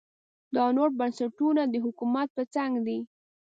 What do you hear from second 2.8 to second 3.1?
دي.